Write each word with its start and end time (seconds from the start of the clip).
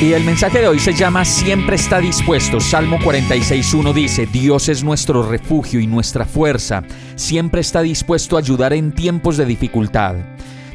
Y 0.00 0.12
el 0.12 0.22
mensaje 0.22 0.60
de 0.60 0.68
hoy 0.68 0.78
se 0.78 0.92
llama 0.92 1.24
Siempre 1.24 1.74
está 1.74 1.98
dispuesto. 1.98 2.60
Salmo 2.60 2.98
46.1 3.00 3.92
dice, 3.92 4.26
Dios 4.26 4.68
es 4.68 4.84
nuestro 4.84 5.28
refugio 5.28 5.80
y 5.80 5.88
nuestra 5.88 6.24
fuerza. 6.24 6.84
Siempre 7.16 7.62
está 7.62 7.82
dispuesto 7.82 8.36
a 8.36 8.38
ayudar 8.38 8.72
en 8.74 8.92
tiempos 8.92 9.36
de 9.36 9.44
dificultad. 9.44 10.14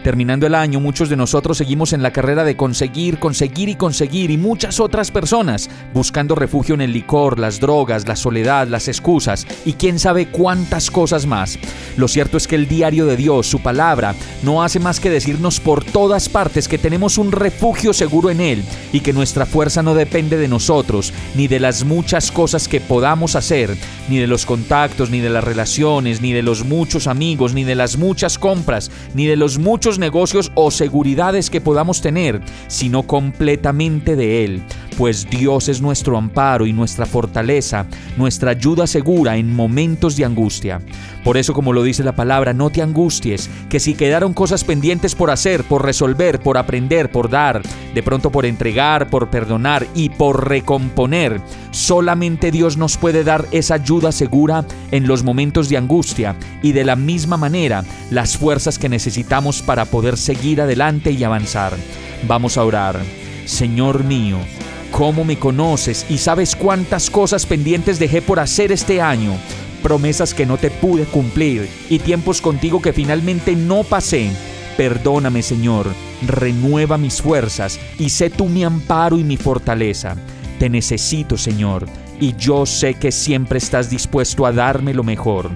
Terminando 0.04 0.46
el 0.46 0.54
año, 0.54 0.82
muchos 0.82 1.08
de 1.08 1.16
nosotros 1.16 1.58
seguimos 1.58 1.94
en 1.94 2.04
la 2.04 2.12
carrera 2.12 2.44
de 2.44 2.58
conseguir, 2.58 3.20
conseguir 3.20 3.70
y 3.70 3.76
conseguir 3.76 4.32
y 4.32 4.38
muchas 4.38 4.82
otras 4.82 5.12
personas 5.12 5.70
buscando 5.94 6.36
refugio 6.36 6.76
en 6.76 6.82
el 6.82 6.92
licor, 6.92 7.40
las 7.40 7.62
drogas, 7.62 8.06
la 8.06 8.18
soledad, 8.18 8.68
las 8.68 8.90
excusas 8.90 9.48
y 9.64 9.74
quién 9.74 10.00
sabe 10.00 10.28
cuántas 10.28 10.92
cosas 10.92 11.26
más. 11.26 11.58
Lo 11.96 12.10
cierto 12.10 12.36
es 12.36 12.50
que 12.50 12.56
el 12.56 12.68
diario 12.68 13.06
de 13.06 13.16
Dios, 13.16 13.48
su 13.48 13.62
palabra, 13.62 14.14
no 14.44 14.62
hace 14.62 14.82
más 14.82 15.00
que 15.00 15.10
decirnos 15.10 15.62
por 15.62 15.86
todas 15.86 16.28
partes 16.28 16.68
que 16.68 16.78
tenemos 16.78 17.18
un 17.18 17.32
refugio 17.32 17.94
seguro 17.94 18.30
en 18.30 18.42
Él 18.42 18.64
y 18.92 19.00
que 19.00 19.14
nuestra 19.14 19.46
fuerza 19.46 19.84
no 19.84 19.96
depende 19.96 20.36
de 20.36 20.50
nosotros, 20.50 21.14
ni 21.34 21.48
de 21.48 21.62
las 21.62 21.86
muchas 21.86 22.30
cosas 22.30 22.68
que 22.68 22.82
podamos 22.82 23.38
hacer, 23.38 23.78
ni 24.10 24.18
de 24.18 24.28
los 24.28 24.46
contactos, 24.46 25.10
ni 25.10 25.22
de 25.22 25.30
las 25.30 25.46
relaciones, 25.46 26.20
ni 26.20 26.34
de 26.34 26.44
los 26.44 26.66
muchos 26.66 27.08
amigos, 27.08 27.54
ni 27.54 27.64
de 27.64 27.76
las 27.76 27.98
muchas 27.98 28.38
compras, 28.38 28.92
ni 29.14 29.28
de 29.28 29.38
los 29.38 29.60
muchos 29.60 29.93
negocios 30.00 30.52
o 30.56 30.72
seguridades 30.72 31.50
que 31.50 31.62
podamos 31.62 32.02
tener, 32.02 32.42
sino 32.68 33.04
completamente 33.04 34.16
de 34.16 34.44
Él, 34.46 34.64
pues 34.98 35.30
Dios 35.30 35.70
es 35.70 35.82
nuestro 35.82 36.18
amparo 36.18 36.66
y 36.66 36.74
nuestra 36.74 37.06
fortaleza, 37.06 37.86
nuestra 38.18 38.52
ayuda 38.52 38.88
segura 38.88 39.38
en 39.38 39.56
momentos 39.56 40.16
de 40.16 40.26
angustia. 40.26 40.82
Por 41.24 41.38
eso, 41.38 41.54
como 41.54 41.74
lo 41.74 41.84
dice 41.84 42.04
la 42.04 42.16
palabra, 42.16 42.54
no 42.54 42.70
te 42.70 42.82
angusties, 42.82 43.50
que 43.70 43.80
si 43.80 43.94
quedaron 43.94 44.34
cosas 44.34 44.64
pendientes 44.64 45.16
por 45.16 45.32
hacer, 45.32 45.64
por 45.64 45.86
resolver, 45.86 46.40
por 46.40 46.58
aprender, 46.58 47.12
por 47.12 47.30
dar, 47.30 47.62
de 47.94 48.04
pronto 48.04 48.32
por 48.32 48.46
entregar, 48.46 49.10
por 49.10 49.30
perdonar 49.30 49.88
y 49.96 50.10
por 50.10 50.48
recomponer, 50.50 51.42
solamente 51.72 52.52
Dios 52.52 52.78
nos 52.78 52.98
puede 52.98 53.24
dar 53.24 53.46
esa 53.52 53.76
ayuda 53.76 54.12
segura 54.12 54.66
en 54.92 55.08
los 55.08 55.24
momentos 55.24 55.70
de 55.70 55.78
angustia 55.78 56.36
y 56.62 56.74
de 56.74 56.84
la 56.84 56.96
misma 56.96 57.38
manera 57.38 57.84
las 58.12 58.38
fuerzas 58.38 58.78
que 58.78 58.90
necesitamos 58.90 59.62
para 59.62 59.86
poder 59.86 60.18
seguir 60.18 60.62
adelante 60.62 61.12
y 61.12 61.24
avanzar. 61.24 61.74
Vamos 62.28 62.58
a 62.58 62.64
orar. 62.64 63.00
Señor 63.46 64.04
mío, 64.04 64.38
cómo 64.94 65.26
me 65.26 65.40
conoces 65.40 66.06
y 66.08 66.20
sabes 66.20 66.56
cuántas 66.56 67.10
cosas 67.10 67.48
pendientes 67.48 67.98
dejé 67.98 68.22
por 68.22 68.40
hacer 68.40 68.72
este 68.72 69.02
año, 69.02 69.32
promesas 69.82 70.36
que 70.36 70.46
no 70.46 70.58
te 70.58 70.70
pude 70.70 71.06
cumplir 71.06 71.68
y 71.90 71.98
tiempos 71.98 72.42
contigo 72.42 72.80
que 72.80 72.94
finalmente 72.94 73.56
no 73.56 73.84
pasé. 73.84 74.30
Perdóname, 74.78 75.42
Señor, 75.42 75.88
renueva 76.28 77.00
mis 77.00 77.24
fuerzas 77.24 77.80
y 77.98 78.10
sé 78.10 78.30
tú 78.30 78.48
mi 78.48 78.64
amparo 78.64 79.18
y 79.18 79.24
mi 79.24 79.36
fortaleza. 79.36 80.16
Te 80.60 80.70
necesito, 80.70 81.38
Señor, 81.38 81.88
y 82.20 82.36
yo 82.36 82.68
sé 82.68 82.94
que 82.94 83.12
siempre 83.12 83.58
estás 83.58 83.90
dispuesto 83.90 84.46
a 84.46 84.52
darme 84.52 84.94
lo 84.94 85.04
mejor. 85.04 85.50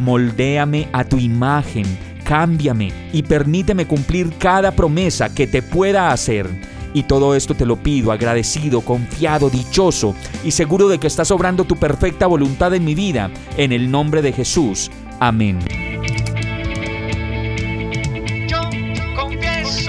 Moldéame 0.00 0.88
a 0.92 1.04
tu 1.04 1.16
imagen, 1.16 1.86
cámbiame 2.24 2.92
y 3.14 3.22
permíteme 3.22 3.86
cumplir 3.86 4.34
cada 4.36 4.70
promesa 4.70 5.34
que 5.34 5.46
te 5.46 5.62
pueda 5.62 6.12
hacer 6.12 6.71
y 6.94 7.04
todo 7.04 7.34
esto 7.34 7.54
te 7.54 7.66
lo 7.66 7.76
pido 7.76 8.12
agradecido, 8.12 8.80
confiado, 8.80 9.50
dichoso 9.50 10.14
y 10.44 10.50
seguro 10.50 10.88
de 10.88 10.98
que 10.98 11.06
estás 11.06 11.30
obrando 11.30 11.64
tu 11.64 11.76
perfecta 11.76 12.26
voluntad 12.26 12.74
en 12.74 12.84
mi 12.84 12.94
vida, 12.94 13.30
en 13.56 13.72
el 13.72 13.90
nombre 13.90 14.22
de 14.22 14.32
Jesús. 14.32 14.90
Amén. 15.20 15.58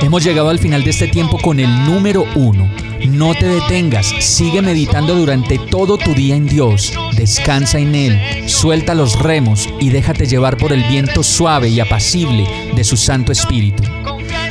Hemos 0.02 0.24
llegado 0.24 0.50
al 0.50 0.60
final 0.60 0.84
de 0.84 0.90
este 0.90 1.08
tiempo 1.08 1.40
con 1.40 1.60
el 1.60 1.86
número 1.86 2.26
uno. 2.36 2.70
No 3.08 3.34
te 3.34 3.48
detengas, 3.48 4.08
sigue 4.20 4.62
meditando 4.62 5.16
durante 5.16 5.58
todo 5.58 5.98
tu 5.98 6.14
día 6.14 6.36
en 6.36 6.46
Dios, 6.46 6.94
descansa 7.16 7.80
en 7.80 7.96
Él, 7.96 8.50
suelta 8.50 8.96
los 8.96 9.20
remos 9.20 9.68
y 9.80 9.90
déjate 9.90 10.26
llevar 10.26 10.58
por 10.58 10.72
el 10.72 10.84
viento 10.84 11.22
suave 11.22 11.70
y 11.70 11.80
apacible 11.80 12.46
de 12.76 12.84
su 12.84 12.96
Santo 12.96 13.32
Espíritu. 13.32 13.84